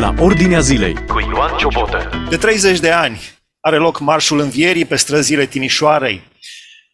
la 0.00 0.14
Ordinea 0.18 0.60
Zilei 0.60 0.94
cu 1.06 1.20
Ioan 1.20 1.56
Ciobotă. 1.56 2.26
De 2.28 2.36
30 2.36 2.78
de 2.78 2.90
ani 2.90 3.20
are 3.60 3.76
loc 3.76 3.98
Marșul 3.98 4.40
Învierii 4.40 4.84
pe 4.84 4.96
străzile 4.96 5.46
Timișoarei. 5.46 6.22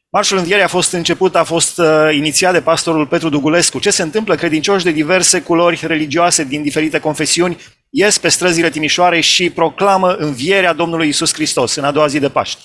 Marșul 0.09 0.39
Învierii 0.39 0.65
a 0.65 0.69
fost 0.69 0.93
început, 0.93 1.37
a 1.37 1.45
fost 1.45 1.79
uh, 1.79 1.87
inițiat 2.13 2.53
de 2.53 2.61
pastorul 2.61 3.07
Petru 3.07 3.29
Dugulescu. 3.29 3.79
Ce 3.79 3.91
se 3.91 4.03
întâmplă? 4.03 4.35
Credincioși 4.35 4.85
de 4.85 4.91
diverse 4.91 5.41
culori 5.41 5.81
religioase 5.87 6.45
din 6.45 6.63
diferite 6.63 6.99
confesiuni 6.99 7.57
ies 7.91 8.19
pe 8.19 8.29
străzile 8.29 8.71
Timișoarei 8.71 9.21
și 9.21 9.51
proclamă 9.51 10.15
învierea 10.15 10.73
Domnului 10.73 11.09
Isus 11.09 11.33
Hristos 11.33 11.75
în 11.75 11.85
a 11.85 11.91
doua 11.91 12.07
zi 12.07 12.19
de 12.19 12.29
Paști. 12.29 12.61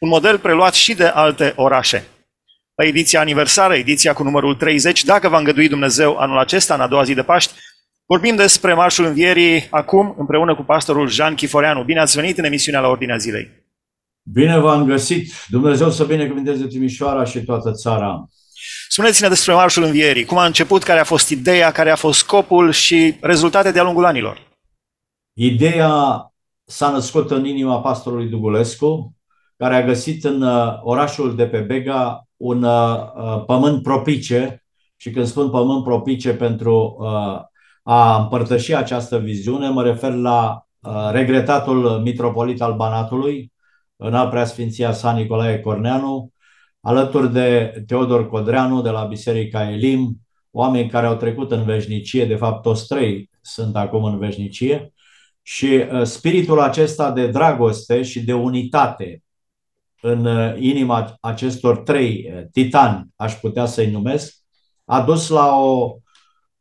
Un 0.00 0.08
model 0.08 0.38
preluat 0.38 0.74
și 0.74 0.94
de 0.94 1.06
alte 1.06 1.52
orașe. 1.56 2.06
La 2.74 2.84
ediția 2.84 3.20
aniversară, 3.20 3.74
ediția 3.74 4.12
cu 4.12 4.22
numărul 4.22 4.54
30, 4.54 5.04
dacă 5.04 5.28
va 5.28 5.38
îngădui 5.38 5.68
Dumnezeu 5.68 6.16
anul 6.16 6.38
acesta, 6.38 6.74
în 6.74 6.80
a 6.80 6.86
doua 6.86 7.02
zi 7.02 7.14
de 7.14 7.22
Paști, 7.22 7.52
Vorbim 8.12 8.36
despre 8.36 8.74
Marșul 8.74 9.04
Învierii 9.04 9.66
acum 9.70 10.14
împreună 10.18 10.54
cu 10.54 10.62
pastorul 10.62 11.08
Jean 11.08 11.34
Chiforeanu. 11.34 11.84
Bine 11.84 12.00
ați 12.00 12.16
venit 12.16 12.38
în 12.38 12.44
emisiunea 12.44 12.80
la 12.80 12.88
Ordinea 12.88 13.16
Zilei. 13.16 13.50
Bine 14.22 14.58
v-am 14.58 14.84
găsit. 14.84 15.32
Dumnezeu 15.48 15.90
să 15.90 16.04
binecuvânteze 16.04 16.66
Timișoara 16.66 17.24
și 17.24 17.44
toată 17.44 17.72
țara. 17.72 18.28
Spuneți-ne 18.88 19.28
despre 19.28 19.52
Marșul 19.52 19.82
Învierii. 19.82 20.24
Cum 20.24 20.38
a 20.38 20.44
început, 20.44 20.82
care 20.82 21.00
a 21.00 21.04
fost 21.04 21.28
ideea, 21.28 21.70
care 21.70 21.90
a 21.90 21.96
fost 21.96 22.18
scopul 22.18 22.70
și 22.70 23.14
rezultate 23.20 23.70
de-a 23.70 23.82
lungul 23.82 24.04
anilor. 24.04 24.48
Ideea 25.32 26.24
s-a 26.64 26.90
născut 26.90 27.30
în 27.30 27.44
inima 27.44 27.80
pastorului 27.80 28.28
Dugulescu, 28.28 29.16
care 29.56 29.74
a 29.74 29.84
găsit 29.84 30.24
în 30.24 30.42
uh, 30.42 30.78
orașul 30.82 31.36
de 31.36 31.46
pe 31.46 31.58
Bega 31.58 32.28
un 32.36 32.62
uh, 32.62 32.96
uh, 33.16 33.44
pământ 33.46 33.82
propice 33.82 34.64
și 34.96 35.10
când 35.10 35.26
spun 35.26 35.50
pământ 35.50 35.84
propice 35.84 36.34
pentru 36.34 36.96
a 37.92 38.22
împărtăși 38.22 38.74
această 38.74 39.18
viziune, 39.18 39.68
mă 39.68 39.82
refer 39.82 40.12
la 40.12 40.66
regretatul 41.10 42.00
mitropolit 42.00 42.62
al 42.62 42.74
Banatului, 42.76 43.52
în 43.96 44.14
al 44.14 44.28
preasfinția 44.28 44.92
San 44.92 45.16
Nicolae 45.16 45.60
Corneanu, 45.60 46.32
alături 46.80 47.32
de 47.32 47.82
Teodor 47.86 48.28
Codreanu 48.28 48.82
de 48.82 48.90
la 48.90 49.04
Biserica 49.04 49.70
Elim, 49.70 50.20
oameni 50.50 50.88
care 50.88 51.06
au 51.06 51.14
trecut 51.14 51.50
în 51.50 51.64
veșnicie, 51.64 52.26
de 52.26 52.36
fapt 52.36 52.62
toți 52.62 52.86
trei 52.86 53.30
sunt 53.40 53.76
acum 53.76 54.04
în 54.04 54.18
veșnicie, 54.18 54.92
și 55.42 55.84
spiritul 56.02 56.60
acesta 56.60 57.10
de 57.10 57.26
dragoste 57.26 58.02
și 58.02 58.20
de 58.24 58.32
unitate 58.32 59.22
în 60.00 60.28
inima 60.58 61.16
acestor 61.20 61.78
trei 61.78 62.32
titani, 62.52 63.06
aș 63.16 63.34
putea 63.34 63.66
să-i 63.66 63.90
numesc, 63.90 64.34
a 64.84 65.02
dus 65.02 65.28
la 65.28 65.56
o 65.56 65.99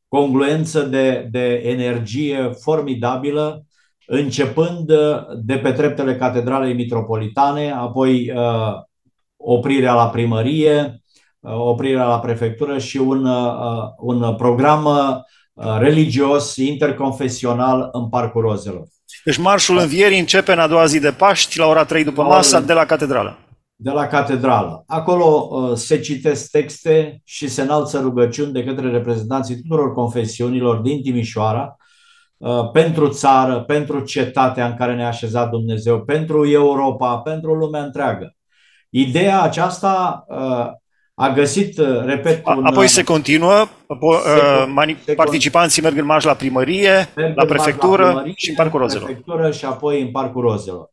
congruență 0.10 0.82
de, 0.82 1.28
de 1.32 1.62
energie 1.66 2.52
formidabilă, 2.62 3.64
începând 4.06 4.92
de 5.36 5.58
pe 5.58 5.72
treptele 5.72 6.16
Catedralei 6.16 6.74
Mitropolitane, 6.74 7.72
apoi 7.72 8.32
uh, 8.36 8.74
oprirea 9.38 9.94
la 9.94 10.10
primărie, 10.10 11.02
uh, 11.40 11.54
oprirea 11.54 12.06
la 12.06 12.20
prefectură 12.20 12.78
și 12.78 12.98
un, 12.98 13.26
uh, 13.26 13.84
un 13.98 14.36
program 14.36 14.86
uh, 14.86 15.78
religios 15.78 16.56
interconfesional 16.56 17.90
în 17.92 18.10
Parcul 18.10 18.42
Rozelor. 18.42 18.88
Deci 19.24 19.38
Marșul 19.38 19.78
Învierii 19.78 20.20
începe 20.20 20.52
în 20.52 20.60
a 20.60 20.68
doua 20.68 20.86
zi 20.86 21.00
de 21.00 21.12
Paști, 21.12 21.58
la 21.58 21.66
ora 21.66 21.86
3 21.86 22.04
după 22.04 22.24
masă, 22.24 22.60
de 22.60 22.74
la 22.74 22.86
catedrală 22.86 23.38
de 23.82 23.90
la 23.90 24.08
catedrală. 24.08 24.84
Acolo 24.88 25.48
uh, 25.52 25.78
se 25.78 26.00
citesc 26.00 26.50
texte 26.52 27.22
și 27.24 27.48
se 27.48 27.62
înalță 27.62 28.00
rugăciuni 28.00 28.52
de 28.52 28.64
către 28.64 28.90
reprezentanții 28.90 29.62
tuturor 29.62 29.94
confesiunilor 29.94 30.78
din 30.78 31.02
Timișoara 31.02 31.78
uh, 32.38 32.72
pentru 32.72 33.08
țară, 33.10 33.60
pentru 33.60 34.00
cetatea 34.00 34.66
în 34.66 34.76
care 34.76 34.96
ne-a 34.96 35.08
așezat 35.08 35.50
Dumnezeu, 35.50 36.02
pentru 36.02 36.50
Europa, 36.50 37.18
pentru 37.18 37.54
lumea 37.54 37.84
întreagă. 37.84 38.36
Ideea 38.90 39.42
aceasta 39.42 40.26
uh, 40.28 40.66
a 41.14 41.30
găsit, 41.34 41.78
repet... 42.06 42.48
Un, 42.48 42.66
Apoi 42.66 42.88
se 42.88 43.04
continuă, 43.04 43.68
se, 44.86 44.96
se 45.06 45.14
participanții 45.14 45.82
merg 45.82 45.98
în 45.98 46.06
marș 46.06 46.24
la 46.24 46.34
primărie, 46.34 47.10
la 47.36 47.46
prefectură 47.46 48.04
la 48.04 48.10
primărie, 48.10 48.34
și 48.36 48.50
în 48.50 48.56
Parcul 48.56 48.80
Rozelor. 48.80 49.04
Prefectură 49.04 49.52
și 49.52 49.66
apoi 49.66 50.02
în 50.02 50.12
Parcul 50.12 50.42
Rozelor. 50.42 50.90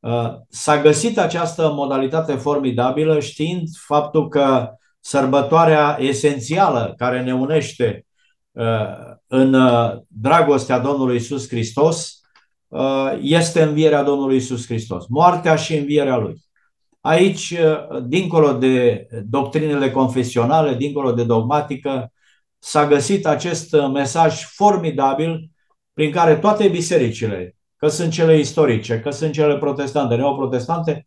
Uh, 0.00 0.34
s-a 0.48 0.80
găsit 0.80 1.18
această 1.18 1.72
modalitate 1.72 2.34
formidabilă 2.34 3.20
știind 3.20 3.68
faptul 3.86 4.28
că 4.28 4.70
sărbătoarea 5.00 5.96
esențială 6.00 6.94
care 6.96 7.22
ne 7.22 7.34
unește 7.34 8.06
uh, 8.52 9.14
în 9.26 9.54
uh, 9.54 9.92
dragostea 10.08 10.78
Domnului 10.78 11.16
Isus 11.16 11.48
Hristos 11.48 12.20
este 13.20 13.62
învierea 13.62 14.02
Domnului 14.02 14.36
Isus 14.36 14.66
Hristos, 14.66 15.06
moartea 15.08 15.56
și 15.56 15.76
învierea 15.76 16.16
Lui. 16.16 16.34
Aici, 17.00 17.54
dincolo 18.06 18.52
de 18.52 19.06
doctrinele 19.24 19.90
confesionale, 19.90 20.74
dincolo 20.74 21.12
de 21.12 21.24
dogmatică, 21.24 22.12
s-a 22.58 22.86
găsit 22.86 23.26
acest 23.26 23.76
mesaj 23.92 24.44
formidabil 24.44 25.50
prin 25.92 26.10
care 26.10 26.36
toate 26.36 26.68
bisericile 26.68 27.55
că 27.76 27.88
sunt 27.88 28.12
cele 28.12 28.38
istorice, 28.38 29.00
că 29.00 29.10
sunt 29.10 29.32
cele 29.32 29.58
protestante, 29.58 30.14
neoprotestante, 30.14 31.04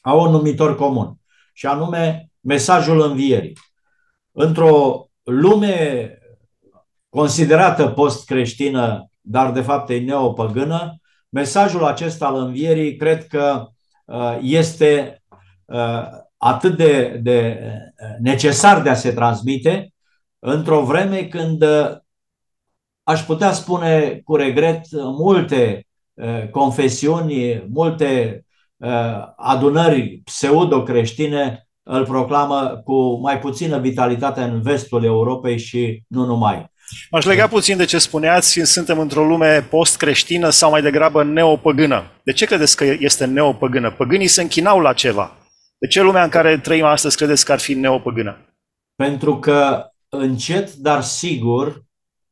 au 0.00 0.20
un 0.20 0.30
numitor 0.30 0.76
comun, 0.76 1.14
și 1.52 1.66
anume 1.66 2.30
mesajul 2.40 3.00
învierii. 3.00 3.58
Într-o 4.32 5.06
lume 5.22 6.10
considerată 7.08 7.88
post-creștină, 7.88 9.10
dar 9.20 9.52
de 9.52 9.60
fapt 9.60 9.90
e 9.90 9.98
neopăgână, 9.98 11.00
mesajul 11.28 11.84
acesta 11.84 12.26
al 12.26 12.36
învierii 12.36 12.96
cred 12.96 13.26
că 13.26 13.66
uh, 14.04 14.38
este 14.42 15.22
uh, 15.64 16.06
atât 16.36 16.76
de, 16.76 17.20
de 17.22 17.60
uh, 17.62 18.16
necesar 18.20 18.82
de 18.82 18.88
a 18.88 18.94
se 18.94 19.12
transmite 19.12 19.92
într-o 20.38 20.84
vreme 20.84 21.26
când 21.26 21.64
aș 23.02 23.22
putea 23.22 23.52
spune 23.52 24.20
cu 24.24 24.36
regret 24.36 24.80
multe 24.92 25.64
Eh, 25.74 25.89
confesiuni, 26.50 27.64
multe 27.72 28.44
eh, 28.76 28.90
adunări 29.36 30.20
pseudo-creștine 30.24 31.68
îl 31.82 32.04
proclamă 32.04 32.80
cu 32.84 33.20
mai 33.20 33.38
puțină 33.38 33.78
vitalitate 33.78 34.40
în 34.40 34.62
vestul 34.62 35.04
Europei 35.04 35.58
și 35.58 36.02
nu 36.06 36.24
numai. 36.24 36.70
M-aș 37.10 37.24
lega 37.24 37.46
puțin 37.46 37.76
de 37.76 37.84
ce 37.84 37.98
spuneați, 37.98 38.60
suntem 38.64 38.98
într-o 38.98 39.24
lume 39.24 39.66
post-creștină 39.70 40.50
sau 40.50 40.70
mai 40.70 40.82
degrabă 40.82 41.24
neopăgână. 41.24 42.10
De 42.22 42.32
ce 42.32 42.46
credeți 42.46 42.76
că 42.76 42.84
este 42.98 43.24
neopăgână? 43.24 43.90
Păgânii 43.90 44.26
se 44.26 44.42
închinau 44.42 44.80
la 44.80 44.92
ceva. 44.92 45.36
De 45.78 45.86
ce 45.86 46.02
lumea 46.02 46.22
în 46.22 46.28
care 46.28 46.58
trăim 46.58 46.84
astăzi 46.84 47.16
credeți 47.16 47.44
că 47.44 47.52
ar 47.52 47.58
fi 47.58 47.74
neopăgână? 47.74 48.38
Pentru 48.96 49.38
că 49.38 49.86
încet, 50.08 50.74
dar 50.74 51.02
sigur, 51.02 51.84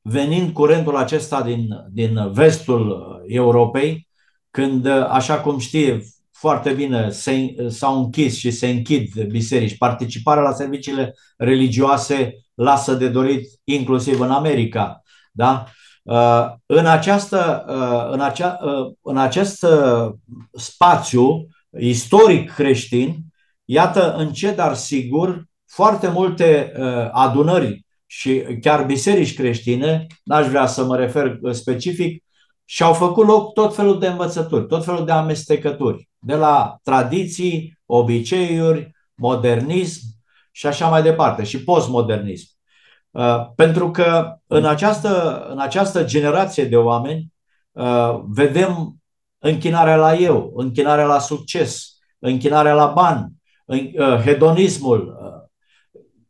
venind 0.03 0.53
curentul 0.53 0.97
acesta 0.97 1.42
din, 1.42 1.69
din 1.91 2.32
vestul 2.32 3.06
Europei, 3.26 4.09
când, 4.50 4.86
așa 4.86 5.41
cum 5.41 5.59
știe 5.59 6.03
foarte 6.31 6.72
bine, 6.72 7.10
se, 7.10 7.54
s-au 7.69 7.98
închis 7.98 8.37
și 8.37 8.50
se 8.50 8.69
închid 8.69 9.22
biserici, 9.22 9.78
participarea 9.78 10.42
la 10.42 10.53
serviciile 10.53 11.14
religioase 11.37 12.34
lasă 12.54 12.94
de 12.94 13.08
dorit 13.08 13.48
inclusiv 13.64 14.20
în 14.20 14.31
America. 14.31 15.03
Da? 15.32 15.64
Uh, 16.03 16.47
în, 16.66 16.87
această, 16.87 17.64
uh, 17.69 18.12
în, 18.12 18.20
acea, 18.20 18.58
uh, 18.62 18.92
în 19.03 19.16
acest 19.19 19.66
spațiu 20.53 21.47
istoric 21.78 22.53
creștin, 22.53 23.16
iată 23.64 24.14
încet, 24.14 24.56
dar 24.56 24.75
sigur, 24.75 25.44
foarte 25.66 26.08
multe 26.08 26.72
adunări 27.12 27.87
și 28.10 28.42
chiar 28.60 28.84
biserici 28.84 29.34
creștine, 29.34 30.06
n-aș 30.24 30.46
vrea 30.46 30.66
să 30.66 30.84
mă 30.84 30.96
refer 30.96 31.38
specific, 31.50 32.22
și 32.70 32.82
au 32.82 32.93
făcut 32.93 33.26
loc 33.26 33.52
tot 33.52 33.75
felul 33.75 33.99
de 33.99 34.06
învățături, 34.06 34.66
tot 34.66 34.84
felul 34.84 35.05
de 35.05 35.12
amestecături, 35.12 36.08
de 36.19 36.34
la 36.34 36.78
tradiții, 36.82 37.78
obiceiuri, 37.87 38.90
modernism 39.14 40.00
și 40.50 40.66
așa 40.66 40.88
mai 40.88 41.02
departe, 41.02 41.44
și 41.44 41.64
postmodernism. 41.64 42.46
Uh, 43.10 43.46
pentru 43.55 43.90
că 43.90 44.37
în 44.46 44.64
această, 44.64 45.43
în 45.50 45.58
această 45.58 46.05
generație 46.05 46.64
de 46.64 46.76
oameni 46.76 47.32
uh, 47.72 48.20
vedem 48.26 48.96
închinarea 49.38 49.96
la 49.96 50.14
eu, 50.14 50.52
închinarea 50.55 51.06
la 51.06 51.19
succes, 51.19 51.99
închinarea 52.19 52.75
la 52.75 52.87
bani, 52.87 53.32
uh, 53.64 54.20
hedonismul, 54.20 55.16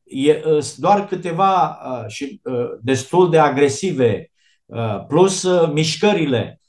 e 0.08 0.42
doar 0.76 1.06
câteva 1.06 1.78
și 2.06 2.40
destul 2.80 3.30
de 3.30 3.38
agresive, 3.38 4.30
plus 5.08 5.46
mișcările, 5.72 6.60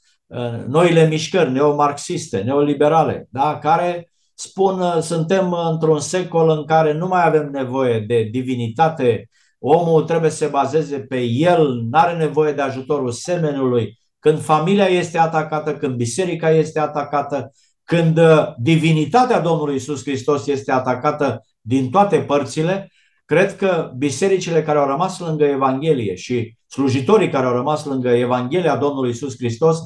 noile 0.66 1.08
mișcări 1.08 1.50
neomarxiste, 1.50 2.38
neoliberale, 2.38 3.28
da? 3.30 3.58
care 3.58 4.12
spun 4.34 5.00
suntem 5.00 5.52
într-un 5.52 6.00
secol 6.00 6.48
în 6.48 6.64
care 6.64 6.92
nu 6.92 7.06
mai 7.06 7.26
avem 7.26 7.50
nevoie 7.52 8.00
de 8.00 8.22
divinitate, 8.22 9.28
omul 9.58 10.02
trebuie 10.02 10.30
să 10.30 10.36
se 10.36 10.46
bazeze 10.46 11.00
pe 11.00 11.20
el, 11.20 11.66
nu 11.66 11.98
are 11.98 12.16
nevoie 12.16 12.52
de 12.52 12.62
ajutorul 12.62 13.10
semenului, 13.10 13.98
când 14.18 14.40
familia 14.40 14.84
este 14.84 15.18
atacată, 15.18 15.76
când 15.76 15.94
biserica 15.94 16.50
este 16.50 16.80
atacată, 16.80 17.52
când 17.84 18.18
uh, 18.18 18.46
divinitatea 18.58 19.40
Domnului 19.40 19.74
Isus 19.74 20.02
Hristos 20.02 20.46
este 20.46 20.72
atacată 20.72 21.46
din 21.60 21.90
toate 21.90 22.18
părțile, 22.18 22.92
cred 23.30 23.56
că 23.56 23.92
bisericile 23.96 24.62
care 24.62 24.78
au 24.78 24.86
rămas 24.86 25.18
lângă 25.18 25.44
Evanghelie 25.44 26.14
și 26.14 26.54
slujitorii 26.66 27.30
care 27.30 27.46
au 27.46 27.52
rămas 27.52 27.84
lângă 27.84 28.08
Evanghelia 28.08 28.76
Domnului 28.76 29.10
Isus 29.10 29.36
Hristos 29.36 29.78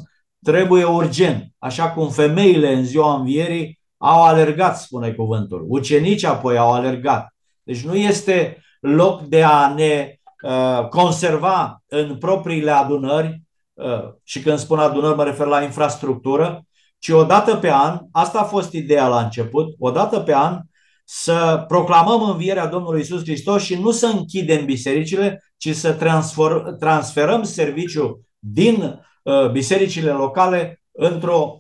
trebuie 0.42 0.84
urgent, 0.84 1.52
așa 1.58 1.90
cum 1.90 2.10
femeile 2.10 2.74
în 2.74 2.84
ziua 2.84 3.14
învierii 3.14 3.80
au 3.96 4.22
alergat, 4.22 4.78
spune 4.78 5.12
cuvântul. 5.12 5.64
Ucenicii 5.68 6.26
apoi 6.26 6.56
au 6.56 6.72
alergat. 6.72 7.34
Deci 7.62 7.84
nu 7.84 7.94
este 7.94 8.62
loc 8.80 9.20
de 9.20 9.42
a 9.42 9.74
ne 9.74 10.18
uh, 10.42 10.88
conserva 10.88 11.82
în 11.86 12.16
propriile 12.16 12.70
adunări, 12.70 13.42
uh, 13.72 14.08
și 14.22 14.40
când 14.40 14.58
spun 14.58 14.78
adunări 14.78 15.16
mă 15.16 15.24
refer 15.24 15.46
la 15.46 15.62
infrastructură, 15.62 16.64
ci 16.98 17.08
odată 17.08 17.56
pe 17.56 17.70
an, 17.70 17.98
asta 18.12 18.38
a 18.38 18.44
fost 18.44 18.72
ideea 18.72 19.08
la 19.08 19.20
început, 19.20 19.74
odată 19.78 20.20
pe 20.20 20.34
an 20.34 20.60
să 21.04 21.64
proclamăm 21.68 22.22
învierea 22.30 22.66
Domnului 22.66 23.00
Isus 23.00 23.22
Hristos 23.22 23.62
și 23.62 23.74
nu 23.74 23.90
să 23.90 24.06
închidem 24.06 24.64
bisericile, 24.64 25.44
ci 25.56 25.74
să 25.74 25.92
transfer, 25.92 26.52
transferăm 26.78 27.42
serviciul 27.42 28.20
din 28.38 29.00
uh, 29.22 29.50
bisericile 29.50 30.10
locale 30.10 30.82
într-o 30.92 31.58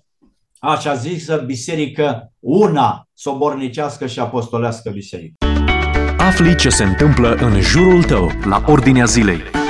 așa 0.58 0.94
zisă 0.94 1.36
biserică 1.36 2.32
una, 2.38 3.08
sobornicească 3.12 4.06
și 4.06 4.20
apostolească 4.20 4.90
biserică. 4.90 5.34
Afli 6.18 6.56
ce 6.56 6.68
se 6.68 6.84
întâmplă 6.84 7.34
în 7.34 7.60
jurul 7.60 8.02
tău, 8.02 8.30
la 8.44 8.62
Ordinea 8.66 9.04
Zilei. 9.04 9.63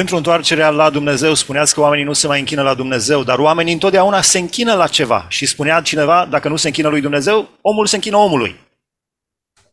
Pentru 0.00 0.18
întoarcerea 0.18 0.70
la 0.70 0.90
Dumnezeu 0.90 1.34
spuneați 1.34 1.74
că 1.74 1.80
oamenii 1.80 2.04
nu 2.04 2.12
se 2.12 2.26
mai 2.26 2.38
închină 2.38 2.62
la 2.62 2.74
Dumnezeu, 2.74 3.22
dar 3.22 3.38
oamenii 3.38 3.72
întotdeauna 3.72 4.20
se 4.20 4.38
închină 4.38 4.74
la 4.74 4.86
ceva. 4.86 5.26
Și 5.28 5.46
spunea 5.46 5.80
cineva, 5.80 6.26
dacă 6.30 6.48
nu 6.48 6.56
se 6.56 6.66
închină 6.66 6.88
lui 6.88 7.00
Dumnezeu, 7.00 7.48
omul 7.60 7.86
se 7.86 7.94
închină 7.94 8.16
omului. 8.16 8.56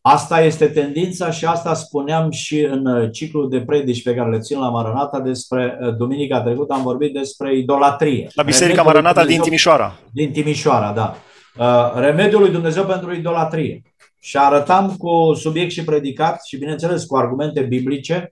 Asta 0.01 0.41
este 0.41 0.67
tendința 0.67 1.31
și 1.31 1.45
asta 1.45 1.73
spuneam 1.73 2.31
și 2.31 2.59
în 2.59 2.85
uh, 2.85 3.11
ciclul 3.11 3.49
de 3.49 3.61
predici 3.61 4.03
pe 4.03 4.13
care 4.13 4.29
le 4.29 4.39
țin 4.39 4.59
la 4.59 4.69
Maranata 4.69 5.19
despre 5.19 5.77
uh, 5.81 5.95
duminica 5.95 6.41
trecută 6.41 6.73
am 6.73 6.81
vorbit 6.81 7.13
despre 7.13 7.57
idolatrie. 7.57 8.29
La 8.33 8.43
Biserica 8.43 8.83
Maranata 8.83 9.25
din 9.25 9.41
Timișoara. 9.41 9.99
Din 10.11 10.31
Timișoara, 10.31 10.91
da. 10.91 11.15
Uh, 11.57 11.99
remediul 11.99 12.41
lui 12.41 12.51
Dumnezeu 12.51 12.85
pentru 12.85 13.13
idolatrie. 13.13 13.81
Și 14.19 14.37
arătam 14.37 14.95
cu 14.97 15.33
subiect 15.33 15.71
și 15.71 15.83
predicat 15.83 16.45
și 16.45 16.57
bineînțeles 16.57 17.05
cu 17.05 17.17
argumente 17.17 17.61
biblice 17.61 18.31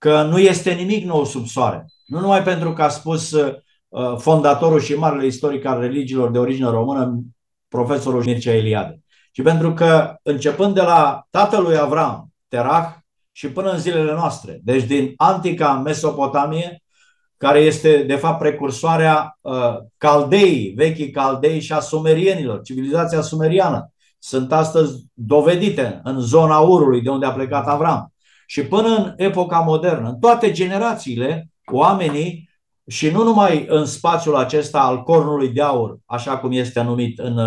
că 0.00 0.22
nu 0.22 0.38
este 0.38 0.72
nimic 0.72 1.04
nou 1.04 1.24
sub 1.24 1.46
soare. 1.46 1.84
Nu 2.06 2.20
numai 2.20 2.42
pentru 2.42 2.72
că 2.72 2.82
a 2.82 2.88
spus 2.88 3.36
fondatorul 4.18 4.80
și 4.80 4.94
marele 4.94 5.26
istoric 5.26 5.64
al 5.64 5.80
religiilor 5.80 6.30
de 6.30 6.38
origine 6.38 6.70
română, 6.70 7.20
profesorul 7.68 8.24
Mircea 8.24 8.54
Eliade 8.54 9.00
și 9.30 9.42
pentru 9.42 9.72
că 9.72 10.16
începând 10.22 10.74
de 10.74 10.80
la 10.80 11.26
tatălui 11.30 11.78
Avram, 11.78 12.32
Terah, 12.48 12.94
și 13.32 13.50
până 13.50 13.70
în 13.70 13.78
zilele 13.78 14.12
noastre, 14.12 14.60
deci 14.62 14.84
din 14.84 15.12
antica 15.16 15.72
Mesopotamie, 15.74 16.82
care 17.36 17.58
este 17.58 18.02
de 18.02 18.16
fapt 18.16 18.38
precursoarea 18.38 19.38
uh, 19.40 19.76
Caldei, 19.96 20.72
vechii 20.76 21.10
Caldei 21.10 21.60
și 21.60 21.72
a 21.72 21.80
sumerienilor, 21.80 22.62
civilizația 22.62 23.20
sumeriană, 23.20 23.92
sunt 24.18 24.52
astăzi 24.52 25.04
dovedite 25.14 26.00
în 26.04 26.20
zona 26.20 26.58
Urului, 26.58 27.02
de 27.02 27.10
unde 27.10 27.26
a 27.26 27.32
plecat 27.32 27.66
Avram. 27.66 28.12
Și 28.50 28.62
până 28.62 28.96
în 28.96 29.12
epoca 29.16 29.58
modernă, 29.58 30.08
în 30.08 30.18
toate 30.18 30.50
generațiile, 30.50 31.50
oamenii, 31.72 32.50
și 32.86 33.10
nu 33.10 33.22
numai 33.22 33.64
în 33.68 33.84
spațiul 33.84 34.36
acesta 34.36 34.80
al 34.80 35.02
cornului 35.02 35.48
de 35.48 35.62
aur, 35.62 35.98
așa 36.06 36.38
cum 36.38 36.52
este 36.52 36.82
numit 36.82 37.18
în, 37.18 37.38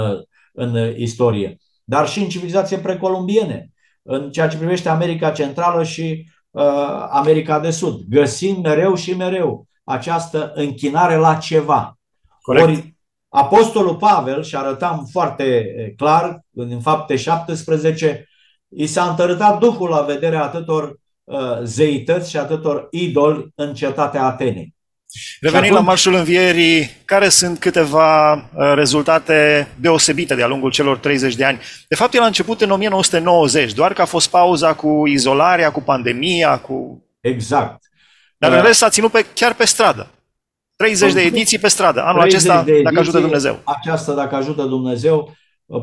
în 0.54 0.94
istorie, 0.98 1.58
dar 1.84 2.08
și 2.08 2.20
în 2.20 2.30
civilizație 2.30 2.78
precolumbiene, 2.78 3.72
în 4.02 4.32
ceea 4.32 4.48
ce 4.48 4.58
privește 4.58 4.90
America 4.90 5.32
Centrală 5.32 5.84
și 5.84 6.30
uh, 6.50 7.08
America 7.10 7.60
de 7.60 7.72
Sud. 7.72 8.02
Găsim 8.10 8.62
mereu 8.62 8.96
și 8.96 9.14
mereu 9.14 9.68
această 9.84 10.52
închinare 10.56 11.16
la 11.16 11.36
ceva. 11.36 12.00
Corect. 12.42 12.68
Ori 12.68 12.96
Apostolul 13.30 13.96
Pavel, 13.96 14.44
și 14.44 14.56
arătam 14.56 15.08
foarte 15.12 15.44
eh, 15.44 15.94
clar, 15.96 16.46
în 16.54 16.82
fapte 16.82 17.16
17, 17.16 18.28
i 18.76 18.86
s-a 18.86 19.10
întărâtat 19.10 19.60
Duhul 19.60 19.90
la 19.90 20.02
vederea 20.02 20.44
atâtor 20.44 21.00
uh, 21.24 21.60
zeități 21.64 22.30
și 22.30 22.38
atâtor 22.38 22.88
idoli 22.92 23.52
în 23.56 23.74
cetatea 23.74 24.24
Atenei. 24.24 24.74
Revenind 25.40 25.66
atunci... 25.66 25.80
la 25.80 25.88
Marșul 25.88 26.14
Învierii, 26.14 26.90
care 27.06 27.30
sunt 27.30 27.60
câteva 27.60 28.34
uh, 28.34 28.40
rezultate 28.76 29.68
deosebite 29.80 30.36
de-a 30.36 30.48
lungul 30.48 30.72
celor 30.72 30.98
30 30.98 31.36
de 31.36 31.46
ani? 31.46 31.60
De 31.88 31.96
fapt, 31.96 32.14
el 32.14 32.22
a 32.22 32.26
început 32.26 32.62
în 32.62 32.72
1990, 32.72 33.74
doar 33.74 33.94
că 33.94 34.02
a 34.02 34.06
fost 34.06 34.30
pauza 34.30 34.74
cu 34.74 35.04
izolarea, 35.08 35.72
cu 35.72 35.82
pandemia, 35.82 36.58
cu... 36.58 37.04
Exact. 37.22 37.84
Dar 38.38 38.52
în 38.52 38.58
uh, 38.58 38.64
rest 38.64 38.78
s-a 38.78 38.90
ținut 38.90 39.12
pe, 39.12 39.26
chiar 39.34 39.54
pe 39.54 39.66
stradă. 39.66 40.08
30 40.76 41.14
de 41.14 41.22
ediții 41.22 41.60
pe 41.60 41.68
stradă. 41.68 42.04
Anul 42.04 42.22
acesta, 42.22 42.60
ediții, 42.60 42.84
dacă 42.84 43.00
ajută 43.00 43.20
Dumnezeu. 43.20 43.60
Aceasta, 43.64 44.14
dacă 44.14 44.36
ajută 44.36 44.64
Dumnezeu. 44.64 45.36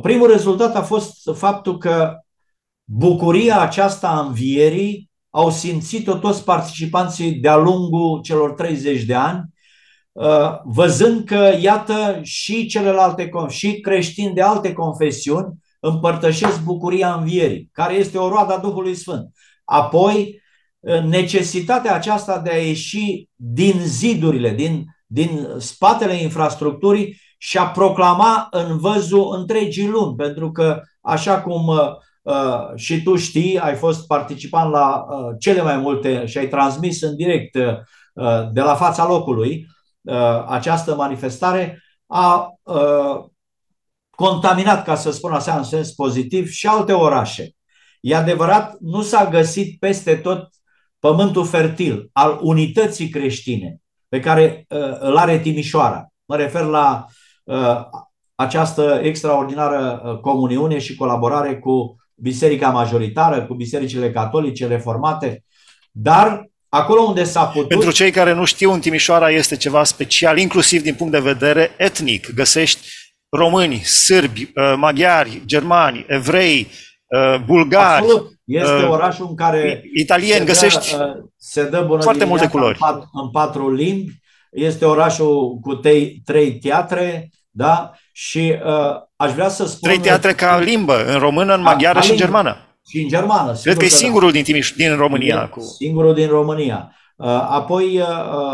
Primul 0.03 0.31
rezultat 0.31 0.77
a 0.77 0.83
fost 0.83 1.31
faptul 1.35 1.79
că 1.79 2.17
bucuria 2.93 3.61
aceasta 3.61 4.09
a 4.09 4.21
învierii 4.21 5.11
au 5.31 5.51
simțit-o 5.51 6.17
toți 6.17 6.45
participanții 6.45 7.33
de-a 7.33 7.57
lungul 7.57 8.21
celor 8.21 8.53
30 8.53 9.03
de 9.03 9.15
ani, 9.15 9.45
uh, 10.13 10.51
văzând 10.65 11.25
că, 11.25 11.53
iată, 11.61 12.21
și 12.23 12.67
celelalte, 12.67 13.31
și 13.49 13.81
creștini 13.81 14.35
de 14.35 14.43
alte 14.43 14.73
confesiuni 14.73 15.53
împărtășesc 15.81 16.63
bucuria 16.63 17.15
învierii, 17.15 17.69
care 17.73 17.95
este 17.95 18.19
o 18.19 18.29
roadă 18.29 18.53
a 18.53 18.59
Duhului 18.59 18.95
Sfânt. 18.95 19.29
Apoi, 19.65 20.43
uh, 20.79 21.03
necesitatea 21.03 21.95
aceasta 21.95 22.39
de 22.39 22.51
a 22.51 22.67
ieși 22.67 23.29
din 23.35 23.81
zidurile, 23.85 24.55
din, 24.55 24.85
din 25.07 25.49
spatele 25.59 26.15
infrastructurii 26.15 27.21
și 27.39 27.59
a 27.59 27.67
proclama 27.67 28.49
în 28.51 28.79
văzul 28.79 29.35
întregii 29.39 29.89
lumi, 29.89 30.17
pentru 30.17 30.53
că, 30.53 30.81
așa 31.01 31.41
cum 31.41 31.71
uh, 32.31 32.41
Uh, 32.71 32.77
și 32.77 33.03
tu 33.03 33.17
știi, 33.17 33.59
ai 33.59 33.75
fost 33.75 34.07
participant 34.07 34.71
la 34.71 35.07
uh, 35.09 35.35
cele 35.39 35.63
mai 35.63 35.77
multe 35.77 36.27
și 36.27 36.39
ai 36.39 36.49
transmis 36.49 37.03
în 37.03 37.17
direct 37.17 37.55
uh, 37.55 38.51
de 38.53 38.61
la 38.61 38.75
fața 38.75 39.07
locului 39.07 39.67
această 40.47 40.95
manifestare, 40.95 41.83
a 42.07 42.55
contaminat, 44.11 44.85
ca 44.85 44.95
să 44.95 45.11
spun 45.11 45.33
așa, 45.33 45.57
în 45.57 45.63
sens 45.63 45.93
pozitiv, 45.93 46.49
și 46.49 46.67
alte 46.67 46.93
orașe. 46.93 47.51
E 48.01 48.17
adevărat, 48.17 48.77
nu 48.79 49.03
s-a 49.03 49.29
găsit 49.29 49.79
peste 49.79 50.17
tot 50.17 50.49
pământul 50.99 51.47
fertil 51.47 52.11
al 52.13 52.39
unității 52.43 53.09
creștine 53.09 53.81
pe 54.09 54.21
care 54.21 54.67
îl 54.99 55.17
are 55.17 55.39
Timișoara. 55.39 56.07
Mă 56.25 56.37
refer 56.37 56.65
la 56.65 57.07
această 58.35 59.01
extraordinară 59.03 60.19
comuniune 60.23 60.79
și 60.79 60.97
colaborare 60.97 61.59
cu 61.59 62.00
biserica 62.21 62.69
majoritară, 62.69 63.47
cu 63.47 63.55
bisericile 63.55 64.11
catolice 64.11 64.67
reformate, 64.67 65.45
dar 65.91 66.51
acolo 66.69 67.01
unde 67.01 67.25
s-a 67.25 67.45
putut... 67.45 67.69
Pentru 67.69 67.91
cei 67.91 68.11
care 68.11 68.33
nu 68.33 68.45
știu, 68.45 68.73
în 68.73 68.81
Timișoara 68.81 69.31
este 69.31 69.57
ceva 69.57 69.85
special, 69.85 70.39
inclusiv 70.39 70.83
din 70.83 70.95
punct 70.95 71.13
de 71.13 71.19
vedere 71.19 71.71
etnic. 71.77 72.35
Găsești 72.35 72.89
români, 73.29 73.79
sârbi, 73.79 74.43
uh, 74.43 74.75
maghiari, 74.77 75.43
germani, 75.47 76.05
evrei, 76.09 76.67
uh, 77.07 77.41
bulgari. 77.45 78.03
Absolut. 78.03 78.33
Este 78.45 78.73
uh, 78.73 78.89
orașul 78.89 79.27
în 79.29 79.35
care 79.35 79.83
italieni, 79.95 80.39
se 80.39 80.45
găsești 80.45 80.97
dă, 80.97 81.25
se 81.37 81.69
dă 81.69 81.85
bună 81.87 82.03
foarte 82.03 82.25
multe 82.25 82.49
culori. 82.49 82.79
În 82.81 82.87
patru, 82.87 83.11
în 83.13 83.31
patru 83.31 83.73
limbi. 83.75 84.19
Este 84.51 84.85
orașul 84.85 85.59
cu 85.61 85.75
trei, 85.75 86.23
trei 86.25 86.59
teatre, 86.59 87.31
da? 87.51 87.93
Și 88.21 88.55
uh, 88.65 89.01
aș 89.17 89.33
vrea 89.33 89.49
să 89.49 89.67
spun... 89.67 89.91
Trei 89.91 90.01
teatre 90.03 90.33
ca 90.33 90.59
limbă, 90.59 91.05
în 91.07 91.19
română, 91.19 91.55
în 91.55 91.63
maghiară 91.63 92.01
și 92.01 92.11
în 92.11 92.17
germană. 92.17 92.57
Și 92.89 93.03
în 93.03 93.09
germană. 93.09 93.53
Cred 93.63 93.77
că 93.77 93.85
e 93.85 93.89
singurul 93.89 94.29
da. 94.29 94.35
din, 94.35 94.45
Timiș, 94.45 94.73
din 94.77 94.97
România. 94.97 95.49
Cu... 95.49 95.61
Singurul 95.61 96.15
din 96.15 96.29
România. 96.29 96.97
Uh, 97.17 97.27
apoi 97.29 97.99
uh, 97.99 98.07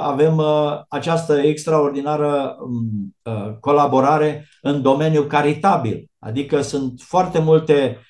avem 0.02 0.37
uh, 0.37 0.80
această 0.88 1.38
extraordinară 1.38 2.56
um, 2.61 3.16
colaborare 3.61 4.49
în 4.62 4.82
domeniul 4.82 5.26
caritabil. 5.26 6.06
Adică 6.18 6.61
sunt 6.61 7.00
foarte 7.04 7.38
multe 7.38 8.00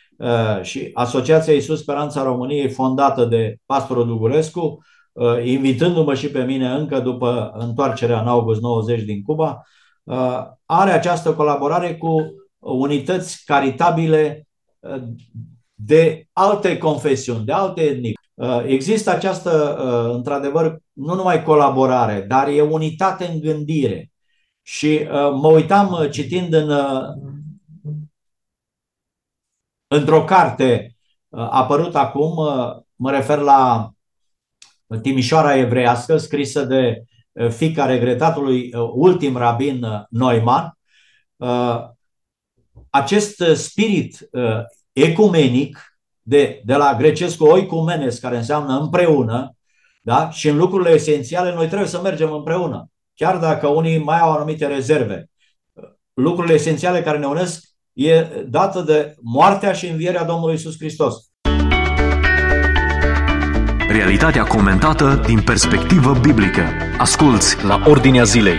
și 0.62 0.90
Asociația 0.94 1.52
Iisus 1.52 1.80
Speranța 1.80 2.22
României 2.22 2.70
fondată 2.70 3.24
de 3.24 3.56
pastorul 3.66 4.06
Dugurescu, 4.06 4.78
invitându-mă 5.44 6.14
și 6.14 6.28
pe 6.28 6.42
mine 6.42 6.68
încă 6.68 7.00
după 7.00 7.52
întoarcerea 7.58 8.20
în 8.20 8.26
august 8.26 8.60
90 8.60 9.02
din 9.02 9.22
Cuba, 9.22 9.48
Uh, 9.48 9.64
are 10.64 10.90
această 10.90 11.34
colaborare 11.34 11.96
cu 11.96 12.16
unități 12.58 13.44
caritabile 13.44 14.48
uh, 14.78 15.02
de 15.74 16.28
alte 16.32 16.78
confesiuni, 16.78 17.44
de 17.44 17.52
alte 17.52 17.80
etnii. 17.80 18.18
Există 18.66 19.10
această, 19.10 19.76
într-adevăr, 20.14 20.78
nu 20.92 21.14
numai 21.14 21.42
colaborare, 21.42 22.20
dar 22.20 22.48
e 22.48 22.60
unitate 22.60 23.26
în 23.26 23.40
gândire. 23.40 24.10
Și 24.62 25.00
mă 25.34 25.48
uitam 25.48 26.08
citind 26.10 26.52
în, 26.52 26.70
într-o 29.86 30.24
carte 30.24 30.96
apărut 31.30 31.94
acum, 31.94 32.34
mă 32.94 33.10
refer 33.10 33.38
la 33.38 33.90
Timișoara 35.02 35.56
evreiască, 35.56 36.16
scrisă 36.16 36.64
de 36.64 37.04
fica 37.50 37.86
regretatului 37.86 38.70
ultim 38.94 39.36
rabin 39.36 39.86
Neumann, 40.10 40.78
acest 42.90 43.42
spirit 43.54 44.28
ecumenic 44.92 45.98
de, 46.22 46.60
de 46.64 46.74
la 46.74 46.94
grecescu 46.94 47.44
oicumenes, 47.44 48.18
care 48.18 48.36
înseamnă 48.36 48.78
împreună, 48.78 49.56
da? 50.02 50.30
și 50.30 50.48
în 50.48 50.56
lucrurile 50.56 50.90
esențiale 50.90 51.54
noi 51.54 51.66
trebuie 51.66 51.88
să 51.88 52.00
mergem 52.00 52.32
împreună, 52.32 52.90
chiar 53.14 53.38
dacă 53.38 53.66
unii 53.68 53.98
mai 53.98 54.18
au 54.18 54.32
anumite 54.32 54.66
rezerve. 54.66 55.30
Lucrurile 56.14 56.54
esențiale 56.54 57.02
care 57.02 57.18
ne 57.18 57.26
unesc 57.26 57.64
e 57.92 58.22
dată 58.48 58.80
de 58.80 59.14
moartea 59.22 59.72
și 59.72 59.86
învierea 59.86 60.24
Domnului 60.24 60.54
Isus 60.54 60.76
Hristos. 60.78 61.30
Realitatea 63.88 64.44
comentată 64.44 65.22
din 65.26 65.42
perspectivă 65.42 66.12
biblică. 66.22 66.62
Asculți 66.98 67.64
la 67.64 67.82
Ordinea 67.86 68.22
Zilei. 68.22 68.56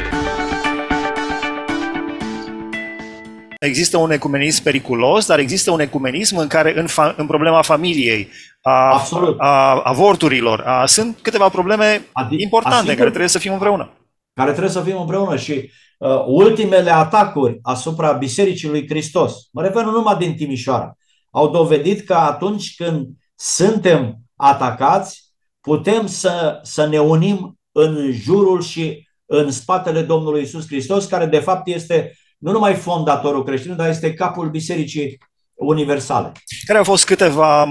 Există 3.59 3.97
un 3.97 4.11
ecumenism 4.11 4.63
periculos, 4.63 5.25
dar 5.25 5.39
există 5.39 5.71
un 5.71 5.79
ecumenism 5.79 6.37
în 6.37 6.47
care 6.47 6.79
în, 6.79 6.85
fa- 6.85 7.15
în 7.15 7.25
problema 7.25 7.61
familiei, 7.61 8.27
a, 8.61 8.91
Absolut. 8.93 9.35
a 9.39 9.81
avorturilor, 9.83 10.61
a, 10.65 10.85
sunt 10.85 11.17
câteva 11.21 11.49
probleme 11.49 11.97
Adi- 11.97 12.37
importante 12.37 12.75
asigur, 12.75 12.95
care 12.95 13.09
trebuie 13.09 13.29
să 13.29 13.39
fim 13.39 13.53
împreună. 13.53 13.89
Care 14.33 14.49
trebuie 14.49 14.71
să 14.71 14.81
fim 14.81 14.99
împreună 14.99 15.35
și 15.37 15.71
uh, 15.97 16.23
ultimele 16.25 16.91
atacuri 16.91 17.59
asupra 17.61 18.11
Bisericii 18.11 18.69
lui 18.69 18.87
Hristos, 18.89 19.33
mă 19.51 19.61
refer 19.61 19.83
nu 19.83 19.91
numai 19.91 20.17
din 20.17 20.35
Timișoara, 20.35 20.97
au 21.31 21.49
dovedit 21.49 22.05
că 22.05 22.13
atunci 22.13 22.75
când 22.75 23.07
suntem 23.35 24.17
atacați, 24.37 25.23
putem 25.61 26.07
să, 26.07 26.59
să 26.63 26.85
ne 26.85 26.99
unim 26.99 27.59
în 27.71 28.11
jurul 28.11 28.61
și 28.61 29.07
în 29.25 29.51
spatele 29.51 30.01
Domnului 30.01 30.41
Isus 30.41 30.67
Hristos, 30.67 31.05
care 31.05 31.25
de 31.25 31.39
fapt 31.39 31.67
este 31.67 32.17
nu 32.37 32.51
numai 32.51 32.75
fondatorul 32.75 33.43
creștin, 33.43 33.75
dar 33.75 33.89
este 33.89 34.13
capul 34.13 34.49
Bisericii 34.49 35.17
Universale. 35.53 36.31
Care 36.65 36.77
au 36.77 36.83
fost 36.83 37.05
câteva 37.05 37.67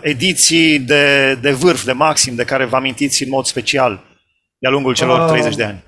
ediții 0.00 0.78
de, 0.78 1.34
de 1.34 1.50
vârf, 1.50 1.84
de 1.84 1.92
maxim, 1.92 2.34
de 2.34 2.44
care 2.44 2.64
vă 2.64 2.76
amintiți 2.76 3.22
în 3.22 3.28
mod 3.28 3.44
special 3.44 4.04
de-a 4.58 4.70
lungul 4.70 4.94
celor 4.94 5.30
30 5.30 5.54
de 5.54 5.64
ani? 5.64 5.82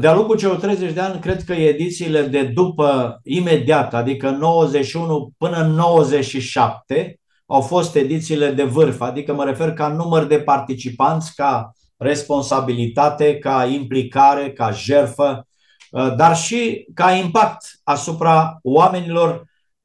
De-a 0.00 0.14
lungul 0.14 0.36
celor 0.36 0.56
30 0.56 0.92
de 0.92 1.00
ani, 1.00 1.20
cred 1.20 1.44
că 1.44 1.52
edițiile 1.52 2.22
de 2.22 2.42
după, 2.42 3.20
imediat, 3.22 3.94
adică 3.94 4.30
91 4.30 5.32
până 5.38 5.56
în 5.56 5.70
97, 5.70 7.20
au 7.46 7.60
fost 7.60 7.94
edițiile 7.94 8.50
de 8.50 8.62
vârf, 8.62 9.00
adică 9.00 9.34
mă 9.34 9.44
refer 9.44 9.72
ca 9.72 9.88
număr 9.88 10.24
de 10.24 10.40
participanți, 10.40 11.34
ca 11.34 11.72
responsabilitate, 11.96 13.38
ca 13.38 13.64
implicare, 13.64 14.52
ca 14.52 14.70
jerfă, 14.70 15.46
Uh, 15.94 16.14
dar 16.16 16.36
și 16.36 16.86
ca 16.94 17.12
impact 17.12 17.80
asupra 17.82 18.58
oamenilor 18.62 19.44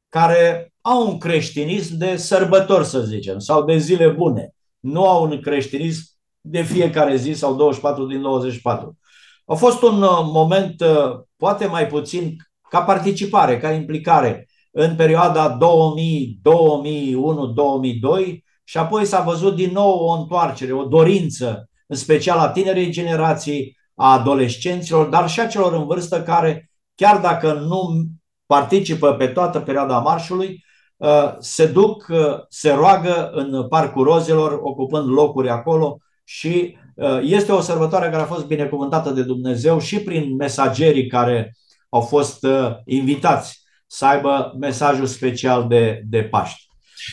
care 0.09 0.73
au 0.81 1.07
un 1.07 1.17
creștinism 1.17 1.97
de 1.97 2.15
sărbători, 2.15 2.85
să 2.85 2.99
zicem, 2.99 3.39
sau 3.39 3.63
de 3.63 3.77
zile 3.77 4.07
bune. 4.07 4.53
Nu 4.79 5.07
au 5.07 5.23
un 5.23 5.41
creștinism 5.41 6.03
de 6.41 6.61
fiecare 6.61 7.15
zi 7.15 7.33
sau 7.33 7.55
24 7.55 8.05
din 8.05 8.21
24. 8.21 8.97
A 9.45 9.53
fost 9.53 9.81
un 9.81 10.01
uh, 10.01 10.19
moment 10.23 10.81
uh, 10.81 11.19
poate 11.37 11.65
mai 11.65 11.87
puțin 11.87 12.35
ca 12.69 12.81
participare, 12.81 13.59
ca 13.59 13.71
implicare 13.71 14.48
în 14.81 14.95
perioada 14.95 15.49
2000, 15.49 16.39
2001, 16.41 17.45
2002 17.47 18.43
și 18.63 18.77
apoi 18.77 19.05
s-a 19.05 19.21
văzut 19.21 19.55
din 19.55 19.71
nou 19.71 19.91
o 19.91 20.11
întoarcere, 20.11 20.73
o 20.73 20.83
dorință, 20.83 21.69
în 21.87 21.95
special 21.95 22.37
a 22.37 22.49
tinerii 22.49 22.91
generații, 22.91 23.77
a 23.95 24.13
adolescenților, 24.13 25.07
dar 25.07 25.29
și 25.29 25.39
a 25.39 25.47
celor 25.47 25.73
în 25.73 25.85
vârstă 25.85 26.21
care, 26.21 26.71
chiar 26.95 27.19
dacă 27.19 27.53
nu 27.53 28.05
participă 28.45 29.13
pe 29.13 29.27
toată 29.27 29.59
perioada 29.59 29.99
marșului, 29.99 30.63
uh, 30.97 31.33
se 31.39 31.65
duc, 31.65 32.07
uh, 32.09 32.17
se 32.49 32.71
roagă 32.71 33.29
în 33.33 33.67
Parcul 33.67 34.03
Rozelor, 34.03 34.59
ocupând 34.63 35.09
locuri 35.09 35.49
acolo 35.49 35.97
și 36.23 36.77
uh, 36.95 37.19
este 37.23 37.51
o 37.51 37.61
sărbătoare 37.61 38.09
care 38.09 38.21
a 38.21 38.25
fost 38.25 38.45
binecuvântată 38.45 39.09
de 39.09 39.23
Dumnezeu 39.23 39.79
și 39.79 39.99
prin 39.99 40.35
mesagerii 40.35 41.07
care 41.07 41.53
au 41.89 42.01
fost 42.01 42.45
invitați 42.85 43.58
să 43.91 44.05
aibă 44.05 44.55
mesajul 44.59 45.05
special 45.05 45.67
de, 45.67 46.01
de 46.05 46.23
Paști. 46.23 46.67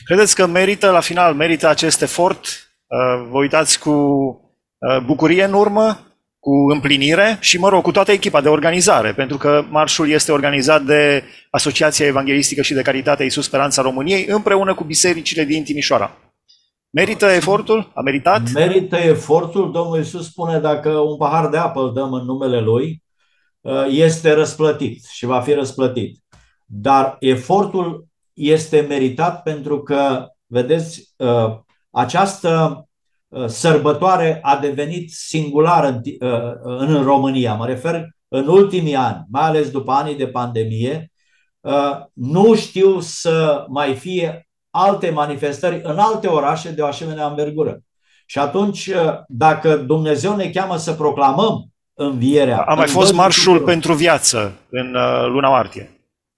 Credeți 0.04 0.34
că 0.34 0.46
merită, 0.46 0.90
la 0.90 1.00
final, 1.00 1.34
merită 1.34 1.68
acest 1.68 2.02
efort? 2.02 2.46
Vă 3.30 3.38
uitați 3.38 3.78
cu 3.78 3.94
bucurie 5.04 5.44
în 5.44 5.52
urmă 5.52 6.06
cu 6.38 6.70
împlinire 6.72 7.36
și, 7.40 7.58
mă 7.58 7.68
rog, 7.68 7.82
cu 7.82 7.90
toată 7.90 8.12
echipa 8.12 8.40
de 8.40 8.48
organizare, 8.48 9.12
pentru 9.12 9.36
că 9.36 9.64
marșul 9.70 10.10
este 10.10 10.32
organizat 10.32 10.82
de 10.82 11.22
Asociația 11.50 12.06
Evanghelistică 12.06 12.62
și 12.62 12.74
de 12.74 12.82
Caritate 12.82 13.22
Iisus 13.22 13.44
Speranța 13.44 13.82
României 13.82 14.26
împreună 14.28 14.74
cu 14.74 14.84
bisericile 14.84 15.44
din 15.44 15.64
Timișoara. 15.64 16.16
Merită 16.90 17.26
efortul? 17.26 17.92
A 17.94 18.00
meritat? 18.00 18.52
Merită 18.52 18.96
efortul. 18.96 19.72
Domnul 19.72 19.98
Iisus 19.98 20.26
spune 20.26 20.58
dacă 20.58 20.90
un 20.90 21.16
pahar 21.16 21.48
de 21.48 21.56
apă 21.56 21.80
îl 21.80 21.92
dăm 21.92 22.12
în 22.12 22.24
numele 22.24 22.60
Lui, 22.60 23.02
uh, 23.60 23.86
este 23.88 24.32
răsplătit 24.32 25.04
și 25.12 25.26
va 25.26 25.40
fi 25.40 25.52
răsplătit. 25.52 26.25
Dar 26.68 27.16
efortul 27.18 28.06
este 28.32 28.80
meritat 28.80 29.42
pentru 29.42 29.82
că, 29.82 30.26
vedeți, 30.46 31.14
uh, 31.16 31.58
această 31.90 32.80
Uh, 33.28 33.46
sărbătoare 33.46 34.38
a 34.42 34.56
devenit 34.56 35.10
singular 35.12 35.84
în, 35.84 36.00
uh, 36.28 36.52
în 36.62 37.02
România. 37.02 37.54
Mă 37.54 37.66
refer 37.66 38.08
în 38.28 38.48
ultimii 38.48 38.94
ani, 38.94 39.24
mai 39.30 39.42
ales 39.42 39.70
după 39.70 39.92
anii 39.92 40.16
de 40.16 40.26
pandemie, 40.26 41.12
uh, 41.60 41.96
nu 42.12 42.54
știu 42.54 43.00
să 43.00 43.64
mai 43.68 43.94
fie 43.94 44.48
alte 44.70 45.10
manifestări 45.10 45.80
în 45.82 45.98
alte 45.98 46.26
orașe 46.26 46.70
de 46.70 46.82
o 46.82 46.86
asemenea 46.86 47.26
învergură. 47.26 47.80
Și 48.26 48.38
atunci, 48.38 48.90
dacă 49.28 49.76
Dumnezeu 49.76 50.36
ne 50.36 50.50
cheamă 50.50 50.76
să 50.76 50.92
proclamăm 50.92 51.64
învierea... 51.94 52.58
A 52.58 52.74
mai 52.74 52.86
fost 52.86 53.12
marșul 53.12 53.52
tuturor, 53.52 53.68
pentru 53.68 53.92
viață 53.92 54.52
în 54.70 54.96
luna 55.26 55.48
martie. 55.48 55.95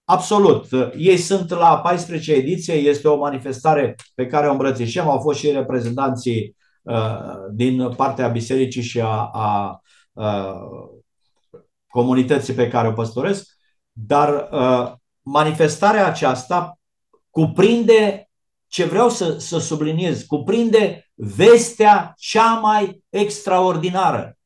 Absolut. 0.08 0.66
Ei 0.96 1.16
sunt 1.16 1.50
la 1.50 1.78
14 1.78 2.32
ediție, 2.32 2.74
este 2.74 3.08
o 3.08 3.16
manifestare 3.16 3.96
pe 4.14 4.26
care 4.26 4.48
o 4.48 4.50
îmbrățișăm, 4.50 5.08
au 5.08 5.18
fost 5.18 5.38
și 5.38 5.50
reprezentanții 5.50 6.56
Uh, 6.88 7.48
din 7.50 7.94
partea 7.94 8.28
bisericii 8.28 8.82
și 8.82 9.00
a, 9.00 9.30
a, 9.32 9.80
a 10.12 10.58
comunității 11.86 12.54
pe 12.54 12.68
care 12.68 12.88
o 12.88 12.92
păstoresc, 12.92 13.48
dar 13.92 14.48
uh, 14.52 14.92
manifestarea 15.22 16.06
aceasta 16.06 16.78
cuprinde 17.30 18.30
ce 18.66 18.84
vreau 18.84 19.08
să, 19.08 19.38
să 19.38 19.58
subliniez, 19.58 20.22
cuprinde 20.22 21.10
vestea 21.14 22.14
cea 22.16 22.54
mai 22.54 23.02
extraordinară. 23.08 24.38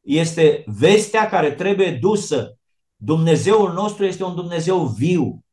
Este 0.00 0.64
vestea 0.66 1.28
care 1.28 1.50
trebuie 1.50 1.90
dusă. 1.90 2.57
Dumnezeul 3.00 3.72
nostru 3.72 4.04
este 4.04 4.24
un 4.24 4.34
Dumnezeu 4.34 4.84
viu. 4.84 5.44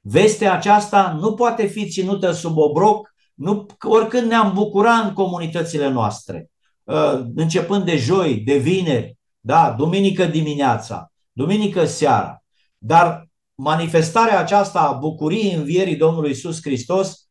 Vestea 0.00 0.52
aceasta 0.52 1.12
nu 1.20 1.34
poate 1.34 1.66
fi 1.66 1.88
ținută 1.88 2.32
sub 2.32 2.56
obroc 2.56 3.12
nu, 3.34 3.66
oricând 3.80 4.26
ne-am 4.26 4.54
bucurat 4.54 5.04
în 5.04 5.12
comunitățile 5.12 5.88
noastre, 5.88 6.50
uh, 6.82 7.20
începând 7.34 7.84
de 7.84 7.96
joi, 7.96 8.36
de 8.36 8.56
vineri, 8.56 9.16
da, 9.40 9.74
duminică 9.78 10.24
dimineața, 10.24 11.12
duminică 11.32 11.84
seara. 11.84 12.42
Dar 12.78 13.28
manifestarea 13.54 14.38
aceasta 14.38 14.80
a 14.80 14.92
bucuriei 14.92 15.54
învierii 15.54 15.96
Domnului 15.96 16.30
Isus 16.30 16.62
Hristos 16.62 17.28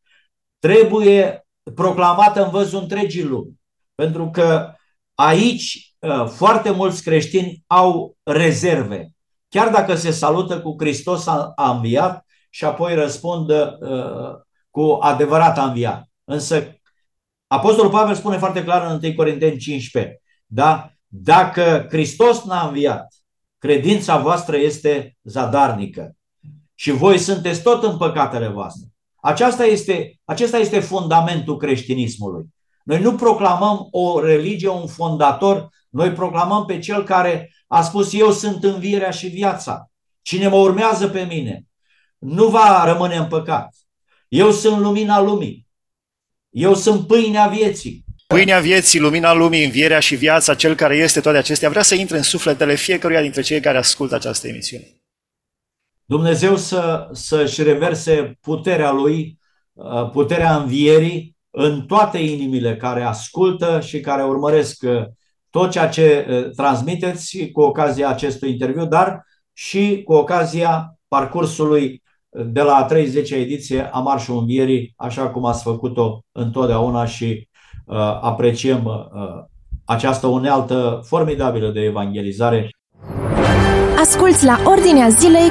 trebuie 0.58 1.46
proclamată 1.74 2.44
în 2.44 2.50
văzul 2.50 2.80
întregii 2.82 3.24
lumi. 3.24 3.60
Pentru 3.94 4.30
că 4.30 4.74
aici 5.14 5.94
uh, 5.98 6.26
foarte 6.26 6.70
mulți 6.70 7.02
creștini 7.02 7.64
au 7.66 8.16
rezerve. 8.22 9.10
Chiar 9.52 9.70
dacă 9.70 9.94
se 9.94 10.10
salută 10.10 10.60
cu 10.60 10.74
Hristos 10.78 11.26
a, 11.26 11.52
a 11.54 11.70
înviat 11.70 12.26
și 12.50 12.64
apoi 12.64 12.94
răspund 12.94 13.50
uh, 13.50 13.58
cu 14.70 14.98
adevărat 15.00 15.58
a 15.58 15.64
înviat. 15.64 16.10
Însă 16.24 16.76
Apostolul 17.46 17.90
Pavel 17.90 18.14
spune 18.14 18.38
foarte 18.38 18.64
clar 18.64 18.90
în 18.90 19.00
1 19.02 19.14
Corinteni 19.14 19.58
15, 19.58 20.20
da? 20.46 20.90
Dacă 21.06 21.86
Hristos 21.90 22.44
n-a 22.44 22.66
înviat, 22.66 23.14
credința 23.58 24.18
voastră 24.18 24.56
este 24.56 25.16
zadarnică 25.22 26.16
și 26.74 26.90
voi 26.90 27.18
sunteți 27.18 27.62
tot 27.62 27.82
în 27.82 27.96
păcatele 27.96 28.48
voastre. 28.48 28.88
Aceasta 29.20 29.64
este, 29.64 30.20
acesta 30.24 30.58
este 30.58 30.80
fundamentul 30.80 31.56
creștinismului. 31.56 32.44
Noi 32.84 33.00
nu 33.00 33.14
proclamăm 33.14 33.88
o 33.90 34.20
religie, 34.24 34.68
un 34.68 34.86
fondator, 34.86 35.68
noi 35.88 36.12
proclamăm 36.12 36.64
pe 36.64 36.78
cel 36.78 37.04
care 37.04 37.50
a 37.72 37.82
spus 37.82 38.12
eu 38.12 38.32
sunt 38.32 38.64
învierea 38.64 39.10
și 39.10 39.26
viața. 39.26 39.90
Cine 40.22 40.48
mă 40.48 40.56
urmează 40.56 41.08
pe 41.08 41.22
mine 41.22 41.64
nu 42.18 42.48
va 42.48 42.84
rămâne 42.84 43.16
în 43.16 43.26
păcat. 43.26 43.74
Eu 44.28 44.50
sunt 44.50 44.80
lumina 44.80 45.20
lumii. 45.20 45.66
Eu 46.50 46.74
sunt 46.74 47.06
pâinea 47.06 47.46
vieții. 47.46 48.04
Pâinea 48.26 48.60
vieții, 48.60 49.00
lumina 49.00 49.32
lumii, 49.32 49.64
învierea 49.64 50.00
și 50.00 50.14
viața, 50.14 50.54
cel 50.54 50.74
care 50.74 50.96
este 50.96 51.20
toate 51.20 51.38
acestea, 51.38 51.68
vrea 51.68 51.82
să 51.82 51.94
intre 51.94 52.16
în 52.16 52.22
sufletele 52.22 52.74
fiecăruia 52.74 53.20
dintre 53.20 53.40
cei 53.40 53.60
care 53.60 53.78
ascultă 53.78 54.14
această 54.14 54.48
emisiune. 54.48 55.02
Dumnezeu 56.04 56.56
să, 56.56 57.08
să-și 57.12 57.62
reverse 57.62 58.38
puterea 58.40 58.90
Lui, 58.90 59.38
uh, 59.72 60.10
puterea 60.10 60.56
învierii 60.56 61.36
în 61.50 61.86
toate 61.86 62.18
inimile 62.18 62.76
care 62.76 63.02
ascultă 63.02 63.80
și 63.80 64.00
care 64.00 64.24
urmăresc 64.24 64.82
uh, 64.82 65.04
tot 65.52 65.70
ceea 65.70 65.88
ce 65.88 66.26
uh, 66.28 66.50
transmiteți 66.56 67.50
cu 67.52 67.60
ocazia 67.60 68.08
acestui 68.08 68.50
interviu, 68.50 68.86
dar 68.86 69.26
și 69.52 70.02
cu 70.04 70.12
ocazia 70.12 70.98
parcursului 71.08 72.02
de 72.32 72.62
la 72.62 72.86
30-a 72.90 73.36
ediție 73.36 73.90
a 73.92 73.98
Marșul 73.98 74.38
Învierii, 74.38 74.92
așa 74.96 75.28
cum 75.28 75.44
ați 75.44 75.62
făcut-o 75.62 76.24
întotdeauna 76.32 77.06
și 77.06 77.48
uh, 77.86 77.96
apreciem 78.20 78.84
uh, 78.84 79.02
această 79.84 80.26
unealtă 80.26 81.02
formidabilă 81.04 81.70
de 81.70 81.80
evangelizare. 81.80 82.70
Asculți 83.98 84.44
la 84.44 84.60
Ordinea 84.64 85.08
Zilei. 85.08 85.50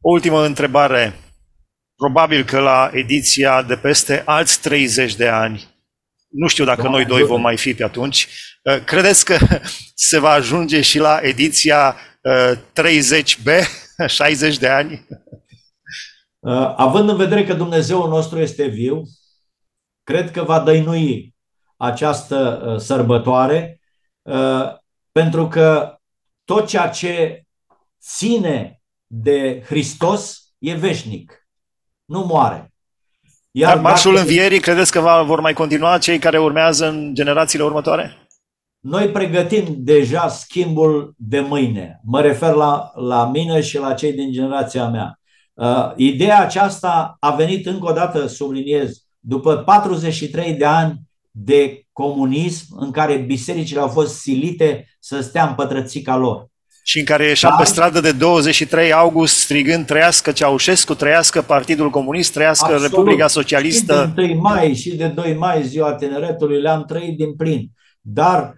O 0.00 0.10
ultimă 0.10 0.44
întrebare. 0.44 1.14
Probabil 1.96 2.44
că 2.44 2.58
la 2.58 2.90
ediția 2.92 3.62
de 3.62 3.74
peste 3.74 4.22
alți 4.26 4.60
30 4.60 5.14
de 5.14 5.28
ani, 5.28 5.71
nu 6.32 6.46
știu 6.46 6.64
dacă 6.64 6.88
noi 6.88 7.04
doi 7.04 7.22
vom 7.22 7.40
mai 7.40 7.56
fi 7.56 7.74
pe 7.74 7.84
atunci, 7.84 8.28
uh, 8.62 8.84
credeți 8.84 9.24
că 9.24 9.36
se 10.08 10.18
va 10.18 10.30
ajunge 10.30 10.80
și 10.80 10.98
la 10.98 11.18
ediția 11.22 11.96
30B, 12.80 13.48
60 14.06 14.58
de 14.64 14.68
ani? 14.68 15.06
Uh, 16.42 16.74
având 16.76 17.08
în 17.08 17.16
vedere 17.16 17.44
că 17.44 17.54
Dumnezeul 17.54 18.08
nostru 18.08 18.38
este 18.38 18.66
viu, 18.66 19.02
cred 20.02 20.30
că 20.30 20.42
va 20.42 20.60
dăinui 20.60 21.34
această 21.76 22.62
uh, 22.66 22.80
sărbătoare, 22.80 23.80
uh, 24.22 24.76
pentru 25.12 25.48
că 25.48 25.96
tot 26.44 26.66
ceea 26.68 26.88
ce 26.88 27.44
ține 28.00 28.82
de 29.06 29.62
Hristos 29.66 30.52
e 30.58 30.74
veșnic, 30.74 31.48
nu 32.04 32.24
moare. 32.24 32.71
Iar 33.54 33.74
Dar 33.74 33.82
marșul 33.82 34.14
dacă... 34.14 34.24
învierii, 34.24 34.60
credeți 34.60 34.90
că 34.90 35.00
va, 35.00 35.22
vor 35.22 35.40
mai 35.40 35.52
continua 35.52 35.98
cei 35.98 36.18
care 36.18 36.38
urmează 36.38 36.88
în 36.88 37.14
generațiile 37.14 37.64
următoare? 37.64 38.16
Noi 38.80 39.08
pregătim 39.08 39.74
deja 39.78 40.28
schimbul 40.28 41.14
de 41.16 41.40
mâine. 41.40 42.00
Mă 42.04 42.20
refer 42.20 42.54
la, 42.54 42.90
la 42.94 43.30
mine 43.30 43.60
și 43.60 43.78
la 43.78 43.94
cei 43.94 44.12
din 44.12 44.32
generația 44.32 44.88
mea. 44.88 45.18
Uh, 45.54 45.92
ideea 45.96 46.40
aceasta 46.40 47.16
a 47.20 47.30
venit 47.30 47.66
încă 47.66 47.90
o 47.90 47.92
dată, 47.92 48.26
subliniez, 48.26 49.02
după 49.18 49.56
43 49.56 50.52
de 50.52 50.64
ani 50.64 51.00
de 51.30 51.86
comunism 51.92 52.66
în 52.78 52.90
care 52.90 53.16
bisericile 53.16 53.80
au 53.80 53.88
fost 53.88 54.14
silite 54.14 54.96
să 54.98 55.20
stea 55.20 55.48
în 55.48 55.54
pătrățica 55.54 56.16
lor. 56.16 56.46
Și 56.82 56.98
în 56.98 57.04
care 57.04 57.26
ieșeam 57.26 57.56
pe 57.58 57.64
stradă 57.64 58.00
de 58.00 58.12
23 58.12 58.92
august 58.92 59.36
strigând 59.36 59.86
trăiască 59.86 60.32
Ceaușescu, 60.32 60.94
trăiască 60.94 61.42
Partidul 61.42 61.90
Comunist, 61.90 62.32
trăiască 62.32 62.72
Absolut. 62.72 62.90
Republica 62.90 63.26
Socialistă. 63.26 64.06
Și 64.08 64.14
de 64.14 64.32
1 64.32 64.40
mai 64.40 64.74
și 64.74 64.96
de 64.96 65.06
2 65.06 65.34
mai, 65.34 65.62
ziua 65.66 65.94
tineretului, 65.94 66.60
le-am 66.60 66.84
trăit 66.84 67.16
din 67.16 67.36
plin. 67.36 67.70
Dar 68.00 68.54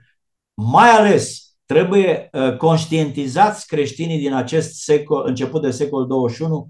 mai 0.55 0.91
ales 0.91 1.45
trebuie 1.67 2.29
uh, 2.33 2.57
conștientizați 2.57 3.67
creștinii 3.67 4.19
din 4.19 4.33
acest 4.33 4.75
secol, 4.75 5.25
început 5.27 5.63
de 5.63 5.71
secol 5.71 6.07
21, 6.07 6.69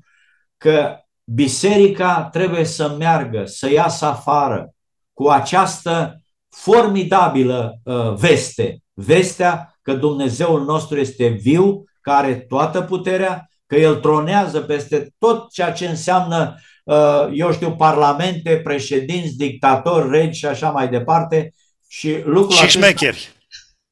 că 0.56 0.96
biserica 1.24 2.28
trebuie 2.32 2.64
să 2.64 2.94
meargă, 2.98 3.44
să 3.44 3.70
iasă 3.70 4.04
afară 4.04 4.74
cu 5.12 5.28
această 5.28 6.22
formidabilă 6.48 7.80
uh, 7.84 8.14
veste. 8.14 8.78
Vestea 8.92 9.73
că 9.84 9.92
Dumnezeul 9.92 10.64
nostru 10.64 10.98
este 10.98 11.26
viu, 11.26 11.84
care 12.00 12.26
are 12.26 12.34
toată 12.34 12.80
puterea, 12.80 13.48
că 13.66 13.76
El 13.76 13.94
tronează 13.94 14.60
peste 14.60 15.14
tot 15.18 15.52
ceea 15.52 15.72
ce 15.72 15.86
înseamnă, 15.86 16.54
uh, 16.84 17.28
eu 17.32 17.52
știu, 17.52 17.72
parlamente, 17.72 18.56
președinți, 18.56 19.36
dictatori, 19.36 20.10
regi 20.10 20.38
și 20.38 20.46
așa 20.46 20.70
mai 20.70 20.88
departe. 20.88 21.54
Și, 21.88 22.22
lucrul 22.24 22.50
și 22.50 22.62
acesta, 22.62 22.86
șmecheri. 22.86 23.32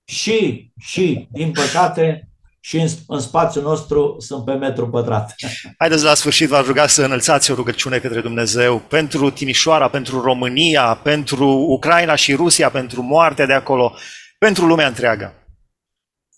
Și, 0.04 0.70
și, 0.78 1.28
din 1.30 1.50
păcate, 1.50 2.28
și 2.60 2.78
în, 2.78 2.88
în 3.06 3.20
spațiul 3.20 3.62
nostru 3.64 4.16
sunt 4.18 4.44
pe 4.44 4.52
metru 4.52 4.88
pătrat. 4.88 5.34
Haideți 5.78 6.04
la 6.04 6.14
sfârșit, 6.14 6.48
v-aș 6.48 6.66
ruga 6.66 6.86
să 6.86 7.04
înălțați 7.04 7.50
o 7.50 7.54
rugăciune 7.54 7.98
către 7.98 8.20
Dumnezeu 8.20 8.78
pentru 8.78 9.30
Timișoara, 9.30 9.88
pentru 9.88 10.20
România, 10.20 11.00
pentru 11.02 11.48
Ucraina 11.48 12.14
și 12.14 12.34
Rusia, 12.34 12.70
pentru 12.70 13.02
moartea 13.02 13.46
de 13.46 13.52
acolo, 13.52 13.94
pentru 14.38 14.66
lumea 14.66 14.86
întreagă. 14.86 15.41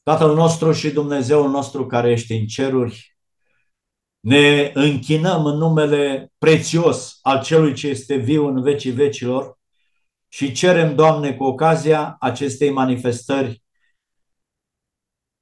Tatăl 0.04 0.34
nostru 0.34 0.72
și 0.72 0.90
Dumnezeul 0.90 1.50
nostru 1.50 1.86
care 1.86 2.10
ești 2.10 2.32
în 2.32 2.46
ceruri, 2.46 3.16
ne 4.20 4.70
închinăm 4.74 5.44
în 5.44 5.56
numele 5.56 6.32
prețios 6.38 7.18
al 7.22 7.42
Celui 7.42 7.74
ce 7.74 7.88
este 7.88 8.16
viu 8.16 8.46
în 8.46 8.62
vecii 8.62 8.90
vecilor 8.90 9.58
și 10.28 10.52
cerem, 10.52 10.94
Doamne, 10.94 11.34
cu 11.34 11.44
ocazia 11.44 12.16
acestei 12.20 12.70
manifestări, 12.70 13.62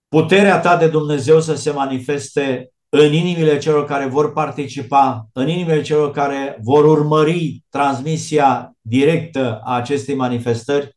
puterea 0.09 0.61
Ta 0.61 0.77
de 0.77 0.89
Dumnezeu 0.89 1.41
să 1.41 1.55
se 1.55 1.71
manifeste 1.71 2.73
în 2.89 3.13
inimile 3.13 3.59
celor 3.59 3.87
care 3.87 4.07
vor 4.07 4.33
participa, 4.33 5.29
în 5.33 5.49
inimile 5.49 5.83
celor 5.83 6.11
care 6.11 6.59
vor 6.61 6.85
urmări 6.85 7.65
transmisia 7.69 8.73
directă 8.81 9.61
a 9.65 9.75
acestei 9.75 10.15
manifestări 10.15 10.97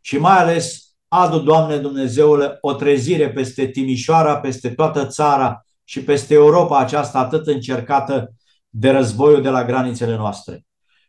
și 0.00 0.18
mai 0.18 0.38
ales 0.38 0.81
adu, 1.14 1.38
Doamne 1.38 1.76
Dumnezeule, 1.76 2.58
o 2.60 2.72
trezire 2.72 3.30
peste 3.30 3.66
Timișoara, 3.66 4.36
peste 4.36 4.70
toată 4.70 5.06
țara 5.06 5.66
și 5.84 6.02
peste 6.02 6.34
Europa 6.34 6.78
aceasta 6.78 7.18
atât 7.18 7.46
încercată 7.46 8.34
de 8.68 8.90
războiul 8.90 9.42
de 9.42 9.48
la 9.48 9.64
granițele 9.64 10.16
noastre. 10.16 10.64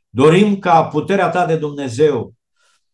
Dorim 0.09 0.59
ca 0.59 0.83
puterea 0.83 1.29
ta 1.29 1.45
de 1.45 1.55
Dumnezeu 1.55 2.33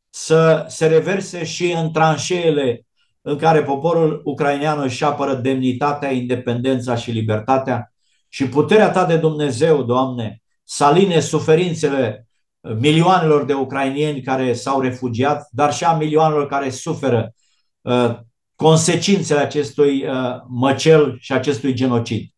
să 0.10 0.66
se 0.68 0.88
reverse 0.88 1.44
și 1.46 1.72
în 1.72 1.92
tranșeele 1.92 2.86
în 3.22 3.38
care 3.38 3.64
poporul 3.64 4.22
ucrainean 4.24 4.82
își 4.82 5.04
apără 5.04 5.34
demnitatea, 5.34 6.12
independența 6.12 6.96
și 6.96 7.12
libertatea 7.12 7.94
și 8.28 8.48
puterea 8.48 8.92
ta 8.92 9.06
de 9.06 9.18
Dumnezeu, 9.18 9.84
Doamne, 9.84 10.42
să 10.64 10.84
aline 10.84 11.20
suferințele 11.20 12.29
milioanelor 12.62 13.46
de 13.46 13.54
ucrainieni 13.54 14.22
care 14.22 14.54
s-au 14.54 14.80
refugiat, 14.82 15.48
dar 15.52 15.74
și 15.74 15.84
a 15.84 15.94
milioanelor 15.94 16.48
care 16.48 16.70
suferă 16.70 17.34
uh, 17.82 18.18
consecințele 18.56 19.40
acestui 19.40 20.06
uh, 20.06 20.36
măcel 20.48 21.18
și 21.20 21.34
acestui 21.34 21.74
genocid. 21.74 22.30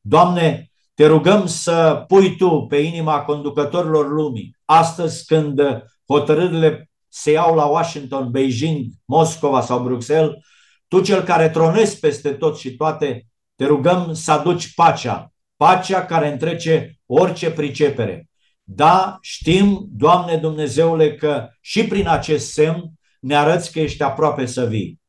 Doamne, 0.00 0.70
te 0.94 1.06
rugăm 1.06 1.46
să 1.46 2.04
pui 2.06 2.36
Tu 2.36 2.66
pe 2.68 2.76
inima 2.76 3.20
conducătorilor 3.20 4.08
lumii, 4.08 4.56
astăzi 4.64 5.24
când 5.24 5.60
hotărârile 6.06 6.90
se 7.08 7.30
iau 7.30 7.54
la 7.54 7.64
Washington, 7.64 8.30
Beijing, 8.30 8.86
Moscova 9.04 9.60
sau 9.60 9.82
Bruxelles, 9.82 10.34
Tu 10.88 11.00
cel 11.00 11.22
care 11.22 11.48
tronezi 11.48 11.98
peste 11.98 12.32
tot 12.32 12.58
și 12.58 12.76
toate, 12.76 13.26
te 13.54 13.66
rugăm 13.66 14.12
să 14.12 14.32
aduci 14.32 14.74
pacea, 14.74 15.32
pacea 15.56 16.04
care 16.04 16.32
întrece 16.32 16.98
orice 17.06 17.50
pricepere. 17.50 18.29
Da, 18.74 19.18
știm, 19.20 19.86
Doamne 19.90 20.36
Dumnezeule, 20.36 21.14
că 21.14 21.48
și 21.60 21.86
prin 21.86 22.08
acest 22.08 22.52
semn 22.52 22.92
ne 23.20 23.36
arăți 23.36 23.72
că 23.72 23.80
ești 23.80 24.02
aproape 24.02 24.46
să 24.46 24.66
vii. 24.66 25.00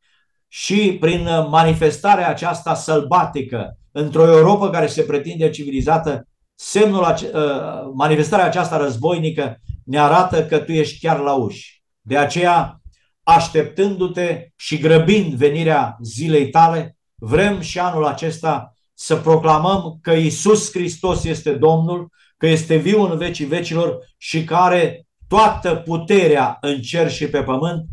Și 0.47 0.97
prin 0.99 1.27
manifestarea 1.49 2.29
aceasta 2.29 2.75
sălbatică 2.75 3.77
într-o 3.91 4.37
Europa 4.37 4.69
care 4.69 4.87
se 4.87 5.01
pretinde 5.01 5.49
civilizată, 5.49 6.27
semnul, 6.55 7.03
ă, 7.33 7.91
manifestarea 7.95 8.45
aceasta 8.45 8.77
războinică 8.77 9.55
ne 9.85 9.99
arată 9.99 10.45
că 10.45 10.57
tu 10.57 10.71
ești 10.71 10.99
chiar 10.99 11.19
la 11.19 11.33
uși. 11.33 11.83
De 12.01 12.17
aceea, 12.17 12.81
așteptându-te 13.23 14.47
și 14.55 14.77
grăbind 14.77 15.33
venirea 15.33 15.97
zilei 16.03 16.49
tale, 16.49 16.97
vrem 17.15 17.59
și 17.59 17.79
anul 17.79 18.05
acesta 18.05 18.75
să 18.93 19.15
proclamăm 19.15 19.97
că 20.01 20.11
Isus 20.11 20.71
Hristos 20.71 21.23
este 21.23 21.51
Domnul, 21.51 22.09
că 22.41 22.47
este 22.47 22.75
viu 22.75 23.01
în 23.01 23.17
vecii 23.17 23.45
vecilor 23.45 23.97
și 24.17 24.43
care 24.43 25.07
toată 25.27 25.75
puterea 25.75 26.57
în 26.61 26.81
cer 26.81 27.11
și 27.11 27.27
pe 27.27 27.43
pământ, 27.43 27.85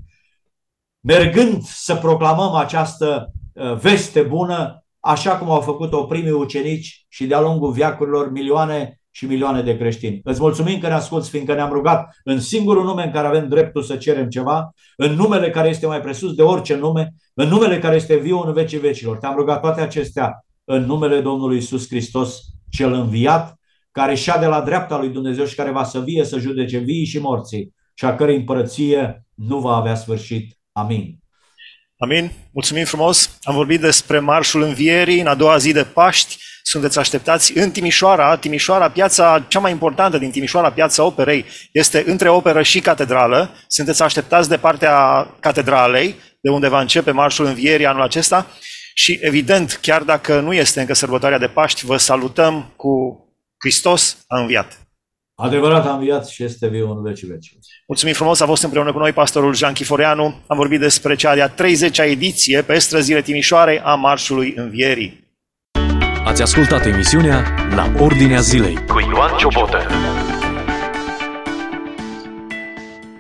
mergând 1.01 1.63
să 1.63 1.95
proclamăm 1.95 2.55
această 2.55 3.33
ă, 3.57 3.75
veste 3.75 4.23
bună, 4.23 4.85
așa 5.01 5.37
cum 5.37 5.51
au 5.51 5.61
făcut-o 5.61 6.05
primii 6.05 6.31
ucenici 6.31 7.05
și 7.09 7.27
de-a 7.27 7.41
lungul 7.41 7.73
viacurilor 7.73 8.31
milioane 8.31 9.01
și 9.11 9.27
milioane 9.27 9.63
de 9.63 9.77
creștini. 9.77 10.21
Îți 10.25 10.41
mulțumim 10.41 10.79
că 10.79 10.87
ne 10.87 10.95
asculți, 10.95 11.31
fiindcă 11.31 11.55
ne-am 11.55 11.73
rugat 11.73 12.17
în 12.25 12.41
singurul 12.41 12.85
nume 12.85 13.05
în 13.05 13.11
care 13.11 13.27
avem 13.27 13.49
dreptul 13.49 13.83
să 13.83 13.97
cerem 13.97 14.29
ceva, 14.29 14.71
în 14.97 15.13
numele 15.13 15.51
care 15.51 15.69
este 15.69 15.87
mai 15.87 16.01
presus 16.01 16.35
de 16.35 16.43
orice 16.43 16.77
nume, 16.77 17.15
în 17.35 17.49
numele 17.49 17.79
care 17.79 17.97
este 17.97 18.17
viu 18.17 18.39
în 18.39 18.53
vecii 18.53 18.79
vecilor. 18.79 19.17
Te-am 19.17 19.37
rugat 19.37 19.61
toate 19.61 19.81
acestea 19.81 20.45
în 20.65 20.85
numele 20.85 21.21
Domnului 21.21 21.57
Isus 21.57 21.87
Hristos, 21.87 22.41
cel 22.71 22.93
înviat, 22.93 23.58
care 23.93 24.15
și 24.15 24.33
de 24.41 24.47
la 24.47 24.61
dreapta 24.61 24.99
lui 24.99 25.09
Dumnezeu 25.09 25.45
și 25.45 25.55
care 25.55 25.71
va 25.71 25.85
să 25.85 26.01
vie 26.01 26.25
să 26.25 26.39
judece 26.39 26.79
vii 26.79 27.05
și 27.05 27.19
morții 27.19 27.75
și 27.95 28.05
a 28.05 28.15
cărei 28.15 28.37
împărăție 28.37 29.27
nu 29.35 29.59
va 29.59 29.75
avea 29.75 29.95
sfârșit. 29.95 30.59
Amin. 30.73 31.19
Amin. 31.97 32.31
Mulțumim 32.53 32.85
frumos. 32.85 33.39
Am 33.43 33.55
vorbit 33.55 33.81
despre 33.81 34.19
Marșul 34.19 34.63
Învierii 34.63 35.21
în 35.21 35.27
a 35.27 35.35
doua 35.35 35.57
zi 35.57 35.73
de 35.73 35.85
Paști. 35.85 36.37
Sunteți 36.63 36.99
așteptați 36.99 37.59
în 37.59 37.71
Timișoara. 37.71 38.37
Timișoara, 38.37 38.91
piața 38.91 39.45
cea 39.49 39.59
mai 39.59 39.71
importantă 39.71 40.19
din 40.19 40.31
Timișoara, 40.31 40.73
piața 40.73 41.05
operei, 41.05 41.45
este 41.73 42.03
între 42.07 42.29
operă 42.29 42.63
și 42.63 42.81
catedrală. 42.81 43.51
Sunteți 43.67 44.03
așteptați 44.03 44.49
de 44.49 44.57
partea 44.57 45.27
catedralei, 45.41 46.15
de 46.41 46.51
unde 46.51 46.69
va 46.69 46.81
începe 46.81 47.11
Marșul 47.11 47.47
Învierii 47.47 47.87
anul 47.87 48.03
acesta. 48.03 48.47
Și 48.95 49.19
evident, 49.21 49.79
chiar 49.83 50.03
dacă 50.03 50.41
nu 50.41 50.53
este 50.53 50.81
încă 50.81 50.95
sărbătoarea 50.95 51.39
de 51.39 51.47
Paști, 51.47 51.87
vă 51.87 51.97
salutăm 51.97 52.73
cu 52.77 53.23
Hristos 53.59 54.25
a 54.27 54.41
înviat. 54.41 54.89
Adevărat 55.35 55.87
a 55.87 55.93
înviat 55.93 56.27
și 56.27 56.45
este 56.45 56.69
viu 56.69 56.91
în 56.91 57.03
vecii 57.03 57.29
veci. 57.29 57.57
Mulțumim 57.87 58.15
frumos, 58.15 58.41
a 58.41 58.47
fost 58.47 58.63
împreună 58.63 58.93
cu 58.93 58.99
noi 58.99 59.13
pastorul 59.13 59.55
Jean 59.55 59.73
Chiforeanu. 59.73 60.43
Am 60.47 60.57
vorbit 60.57 60.81
despre 60.81 61.15
cea 61.15 61.35
de-a 61.35 61.55
30-a 61.55 62.05
ediție 62.05 62.63
pe 62.63 62.79
străzile 62.79 63.23
Timișoarei 63.23 63.81
a 63.81 63.95
Marșului 63.95 64.53
Învierii. 64.57 65.27
Ați 66.25 66.43
ascultat 66.43 66.87
emisiunea 66.87 67.45
La 67.75 67.93
Ordinea 67.99 68.41
Zilei 68.41 68.87
cu 68.87 69.01
Ioan 69.01 69.37
Ciobotă. 69.37 69.87